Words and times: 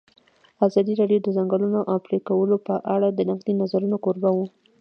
ازادي 0.67 0.93
راډیو 1.01 1.19
د 1.21 1.25
د 1.25 1.29
ځنګلونو 1.37 1.79
پرېکول 2.05 2.49
په 2.67 2.75
اړه 2.93 3.07
د 3.11 3.19
نقدي 3.29 3.53
نظرونو 3.61 3.97
کوربه 4.05 4.29
وه. 4.35 4.45